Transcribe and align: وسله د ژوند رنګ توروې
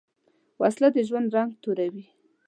وسله 0.61 0.87
د 0.95 0.97
ژوند 1.07 1.27
رنګ 1.35 1.51
توروې 1.61 2.05